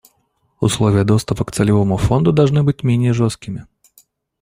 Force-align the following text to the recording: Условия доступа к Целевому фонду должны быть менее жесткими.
Условия 0.59 1.03
доступа 1.03 1.45
к 1.45 1.51
Целевому 1.51 1.95
фонду 1.97 2.33
должны 2.33 2.63
быть 2.63 2.81
менее 2.81 3.13
жесткими. 3.13 3.67